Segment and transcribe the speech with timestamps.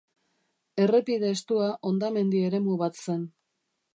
[0.85, 3.31] Errepide estua hondamendi-eremu bat zen.